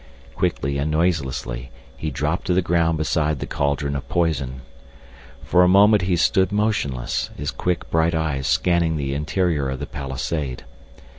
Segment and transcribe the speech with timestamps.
[0.33, 4.61] Quickly and noiselessly he dropped to the ground beside the cauldron of poison.
[5.43, 9.85] For a moment he stood motionless, his quick, bright eyes scanning the interior of the
[9.85, 10.63] palisade.